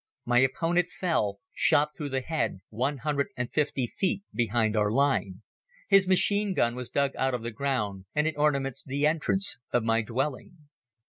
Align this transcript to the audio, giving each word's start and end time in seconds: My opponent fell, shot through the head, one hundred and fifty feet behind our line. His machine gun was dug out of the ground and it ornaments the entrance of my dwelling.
My 0.25 0.39
opponent 0.39 0.87
fell, 0.87 1.41
shot 1.53 1.91
through 1.95 2.09
the 2.09 2.21
head, 2.21 2.61
one 2.71 2.97
hundred 2.97 3.27
and 3.37 3.53
fifty 3.53 3.85
feet 3.85 4.23
behind 4.33 4.75
our 4.75 4.89
line. 4.91 5.43
His 5.89 6.07
machine 6.07 6.55
gun 6.55 6.73
was 6.73 6.89
dug 6.89 7.15
out 7.17 7.35
of 7.35 7.43
the 7.43 7.51
ground 7.51 8.05
and 8.15 8.25
it 8.25 8.33
ornaments 8.35 8.83
the 8.83 9.05
entrance 9.05 9.59
of 9.71 9.83
my 9.83 10.01
dwelling. 10.01 10.69